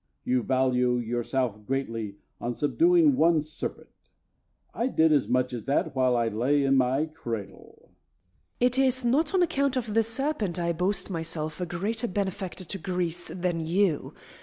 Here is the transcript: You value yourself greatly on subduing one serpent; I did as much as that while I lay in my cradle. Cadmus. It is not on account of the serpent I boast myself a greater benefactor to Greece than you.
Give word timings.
You 0.23 0.41
value 0.41 0.97
yourself 0.97 1.63
greatly 1.67 2.15
on 2.39 2.55
subduing 2.55 3.15
one 3.17 3.43
serpent; 3.43 3.89
I 4.73 4.87
did 4.87 5.11
as 5.11 5.27
much 5.27 5.53
as 5.53 5.65
that 5.65 5.95
while 5.95 6.17
I 6.17 6.27
lay 6.29 6.63
in 6.63 6.75
my 6.75 7.05
cradle. 7.05 7.75
Cadmus. 7.77 7.97
It 8.59 8.79
is 8.79 9.05
not 9.05 9.35
on 9.35 9.43
account 9.43 9.77
of 9.77 9.93
the 9.93 10.01
serpent 10.01 10.57
I 10.57 10.71
boast 10.73 11.11
myself 11.11 11.61
a 11.61 11.67
greater 11.67 12.07
benefactor 12.07 12.65
to 12.65 12.77
Greece 12.79 13.27
than 13.27 13.63
you. 13.67 14.15